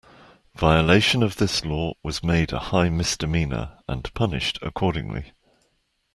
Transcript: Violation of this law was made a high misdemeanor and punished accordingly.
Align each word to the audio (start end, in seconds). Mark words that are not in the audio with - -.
Violation 0.55 1.21
of 1.21 1.35
this 1.35 1.63
law 1.63 1.93
was 2.01 2.23
made 2.23 2.51
a 2.51 2.57
high 2.57 2.89
misdemeanor 2.89 3.77
and 3.87 4.11
punished 4.15 4.57
accordingly. 4.63 5.33